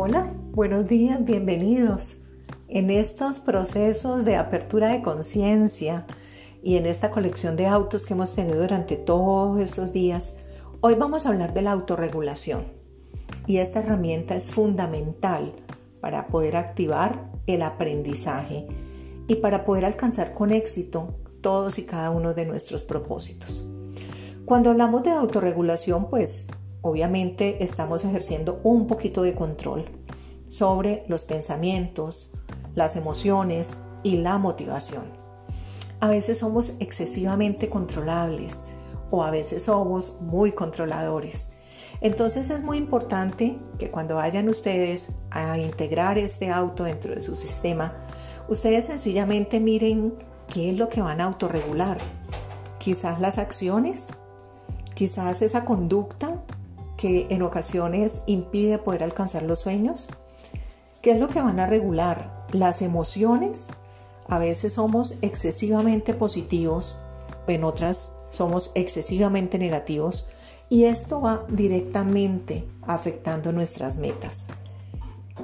Buenos 0.00 0.88
días, 0.88 1.22
bienvenidos. 1.22 2.16
En 2.68 2.88
estos 2.88 3.38
procesos 3.38 4.24
de 4.24 4.36
apertura 4.36 4.88
de 4.88 5.02
conciencia 5.02 6.06
y 6.62 6.78
en 6.78 6.86
esta 6.86 7.10
colección 7.10 7.54
de 7.54 7.66
autos 7.66 8.06
que 8.06 8.14
hemos 8.14 8.34
tenido 8.34 8.62
durante 8.62 8.96
todos 8.96 9.60
estos 9.60 9.92
días, 9.92 10.36
hoy 10.80 10.94
vamos 10.94 11.26
a 11.26 11.28
hablar 11.28 11.52
de 11.52 11.60
la 11.60 11.72
autorregulación. 11.72 12.64
Y 13.46 13.58
esta 13.58 13.80
herramienta 13.80 14.36
es 14.36 14.50
fundamental 14.50 15.52
para 16.00 16.28
poder 16.28 16.56
activar 16.56 17.30
el 17.46 17.60
aprendizaje 17.60 18.68
y 19.28 19.34
para 19.34 19.66
poder 19.66 19.84
alcanzar 19.84 20.32
con 20.32 20.50
éxito 20.50 21.14
todos 21.42 21.78
y 21.78 21.82
cada 21.82 22.08
uno 22.08 22.32
de 22.32 22.46
nuestros 22.46 22.82
propósitos. 22.82 23.66
Cuando 24.46 24.70
hablamos 24.70 25.02
de 25.02 25.10
autorregulación, 25.10 26.08
pues 26.08 26.46
obviamente 26.82 27.62
estamos 27.62 28.04
ejerciendo 28.04 28.60
un 28.62 28.86
poquito 28.86 29.22
de 29.22 29.34
control 29.34 29.86
sobre 30.48 31.04
los 31.08 31.24
pensamientos, 31.24 32.30
las 32.74 32.96
emociones 32.96 33.78
y 34.02 34.18
la 34.18 34.38
motivación. 34.38 35.04
A 36.00 36.08
veces 36.08 36.38
somos 36.38 36.72
excesivamente 36.80 37.68
controlables 37.68 38.64
o 39.10 39.22
a 39.22 39.30
veces 39.30 39.64
somos 39.64 40.18
muy 40.20 40.52
controladores. 40.52 41.48
Entonces 42.00 42.48
es 42.48 42.62
muy 42.62 42.78
importante 42.78 43.58
que 43.78 43.90
cuando 43.90 44.14
vayan 44.14 44.48
ustedes 44.48 45.12
a 45.30 45.58
integrar 45.58 46.16
este 46.16 46.50
auto 46.50 46.84
dentro 46.84 47.14
de 47.14 47.20
su 47.20 47.36
sistema, 47.36 47.92
ustedes 48.48 48.86
sencillamente 48.86 49.60
miren 49.60 50.14
qué 50.48 50.70
es 50.70 50.76
lo 50.76 50.88
que 50.88 51.02
van 51.02 51.20
a 51.20 51.24
autorregular. 51.24 51.98
Quizás 52.78 53.20
las 53.20 53.36
acciones, 53.36 54.14
quizás 54.94 55.42
esa 55.42 55.66
conducta 55.66 56.42
que 57.00 57.26
en 57.30 57.42
ocasiones 57.42 58.22
impide 58.26 58.76
poder 58.78 59.02
alcanzar 59.02 59.42
los 59.42 59.60
sueños, 59.60 60.08
¿Qué 61.02 61.12
es 61.12 61.18
lo 61.18 61.28
que 61.28 61.40
van 61.40 61.58
a 61.60 61.66
regular? 61.66 62.46
Las 62.52 62.82
emociones. 62.82 63.68
A 64.28 64.38
veces 64.38 64.74
somos 64.74 65.16
excesivamente 65.22 66.12
positivos, 66.12 66.94
en 67.46 67.64
otras 67.64 68.12
somos 68.28 68.70
excesivamente 68.74 69.58
negativos 69.58 70.28
y 70.68 70.84
esto 70.84 71.20
va 71.20 71.46
directamente 71.48 72.64
afectando 72.82 73.50
nuestras 73.50 73.96
metas. 73.96 74.46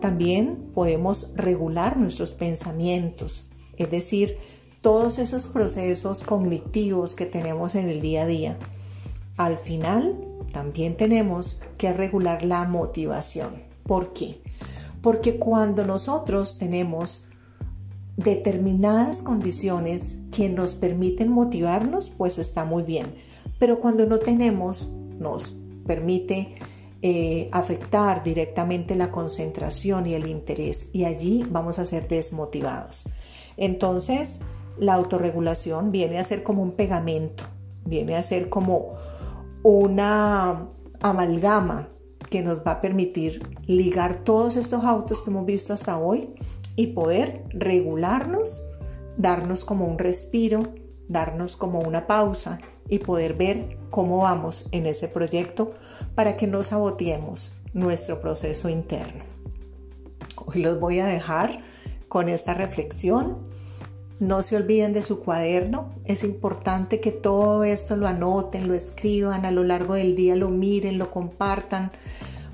También 0.00 0.70
podemos 0.74 1.28
regular 1.36 1.96
nuestros 1.96 2.32
pensamientos, 2.32 3.44
es 3.76 3.90
decir, 3.90 4.38
todos 4.80 5.18
esos 5.18 5.48
procesos 5.48 6.22
cognitivos 6.22 7.14
que 7.14 7.26
tenemos 7.26 7.74
en 7.74 7.88
el 7.88 8.00
día 8.00 8.22
a 8.22 8.26
día. 8.26 8.58
Al 9.36 9.58
final, 9.58 10.16
también 10.52 10.96
tenemos 10.96 11.60
que 11.78 11.92
regular 11.92 12.44
la 12.44 12.64
motivación. 12.64 13.62
¿Por 13.84 14.12
qué? 14.12 14.40
Porque 15.00 15.38
cuando 15.38 15.84
nosotros 15.84 16.58
tenemos 16.58 17.26
determinadas 18.16 19.22
condiciones 19.22 20.18
que 20.30 20.48
nos 20.48 20.74
permiten 20.74 21.30
motivarnos, 21.30 22.10
pues 22.10 22.38
está 22.38 22.64
muy 22.64 22.82
bien. 22.82 23.14
Pero 23.58 23.80
cuando 23.80 24.06
no 24.06 24.18
tenemos, 24.18 24.88
nos 25.18 25.56
permite 25.86 26.54
eh, 27.04 27.48
afectar 27.50 28.22
directamente 28.22 28.94
la 28.94 29.10
concentración 29.10 30.06
y 30.06 30.14
el 30.14 30.28
interés 30.28 30.88
y 30.92 31.04
allí 31.04 31.44
vamos 31.50 31.78
a 31.78 31.84
ser 31.84 32.06
desmotivados. 32.06 33.04
Entonces, 33.56 34.38
la 34.78 34.94
autorregulación 34.94 35.90
viene 35.90 36.18
a 36.18 36.24
ser 36.24 36.42
como 36.42 36.62
un 36.62 36.72
pegamento, 36.72 37.44
viene 37.84 38.14
a 38.16 38.22
ser 38.22 38.48
como 38.48 38.94
una 39.62 40.68
amalgama 41.00 41.88
que 42.30 42.42
nos 42.42 42.60
va 42.60 42.72
a 42.72 42.80
permitir 42.80 43.42
ligar 43.66 44.24
todos 44.24 44.56
estos 44.56 44.84
autos 44.84 45.20
que 45.20 45.30
hemos 45.30 45.46
visto 45.46 45.72
hasta 45.72 45.98
hoy 45.98 46.34
y 46.76 46.88
poder 46.88 47.44
regularnos, 47.50 48.62
darnos 49.16 49.64
como 49.64 49.86
un 49.86 49.98
respiro, 49.98 50.62
darnos 51.08 51.56
como 51.56 51.80
una 51.80 52.06
pausa 52.06 52.58
y 52.88 52.98
poder 52.98 53.34
ver 53.34 53.78
cómo 53.90 54.18
vamos 54.18 54.66
en 54.72 54.86
ese 54.86 55.08
proyecto 55.08 55.72
para 56.14 56.36
que 56.36 56.46
no 56.46 56.62
saboteemos 56.62 57.54
nuestro 57.74 58.20
proceso 58.20 58.68
interno. 58.68 59.24
Hoy 60.46 60.62
los 60.62 60.80
voy 60.80 61.00
a 61.00 61.06
dejar 61.06 61.58
con 62.08 62.28
esta 62.28 62.54
reflexión 62.54 63.51
no 64.22 64.44
se 64.44 64.54
olviden 64.54 64.92
de 64.92 65.02
su 65.02 65.18
cuaderno. 65.18 65.90
Es 66.04 66.22
importante 66.22 67.00
que 67.00 67.10
todo 67.10 67.64
esto 67.64 67.96
lo 67.96 68.06
anoten, 68.06 68.68
lo 68.68 68.74
escriban 68.74 69.44
a 69.44 69.50
lo 69.50 69.64
largo 69.64 69.94
del 69.94 70.14
día, 70.14 70.36
lo 70.36 70.48
miren, 70.48 70.96
lo 70.96 71.10
compartan. 71.10 71.90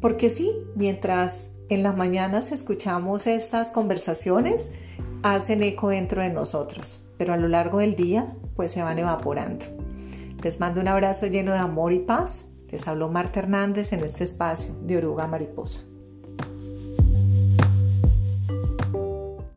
Porque 0.00 0.30
sí, 0.30 0.54
mientras 0.74 1.50
en 1.68 1.82
las 1.82 1.98
mañanas 1.98 2.50
escuchamos 2.50 3.26
estas 3.26 3.70
conversaciones, 3.72 4.72
hacen 5.22 5.62
eco 5.62 5.90
dentro 5.90 6.22
de 6.22 6.30
nosotros, 6.30 7.04
pero 7.18 7.34
a 7.34 7.36
lo 7.36 7.46
largo 7.46 7.80
del 7.80 7.94
día 7.94 8.34
pues 8.56 8.72
se 8.72 8.82
van 8.82 8.98
evaporando. 8.98 9.66
Les 10.42 10.60
mando 10.60 10.80
un 10.80 10.88
abrazo 10.88 11.26
lleno 11.26 11.52
de 11.52 11.58
amor 11.58 11.92
y 11.92 11.98
paz. 11.98 12.46
Les 12.70 12.88
habló 12.88 13.10
Marta 13.10 13.40
Hernández 13.40 13.92
en 13.92 14.02
este 14.02 14.24
espacio 14.24 14.74
de 14.86 14.96
Oruga 14.96 15.26
Mariposa. 15.26 15.80